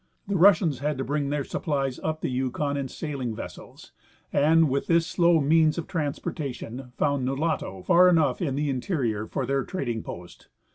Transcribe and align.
The 0.27 0.35
Russians 0.35 0.79
had 0.79 0.97
to 0.97 1.03
bring 1.03 1.29
their 1.29 1.43
supplies 1.43 1.99
up 1.99 2.21
the 2.21 2.31
Yukon 2.31 2.75
in 2.75 2.87
sailing 2.87 3.35
vessels, 3.35 3.91
and 4.33 4.67
with 4.67 4.87
this 4.87 5.05
slow 5.05 5.39
means 5.39 5.77
of 5.77 5.85
trans 5.85 6.17
portation 6.17 6.91
found 6.95 7.23
Nulato 7.23 7.83
far 7.83 8.09
enough 8.09 8.41
in 8.41 8.55
the 8.55 8.71
interior 8.71 9.27
for 9.27 9.45
their 9.45 9.63
trad 9.63 9.89
ing 9.89 10.01
post. 10.01 10.47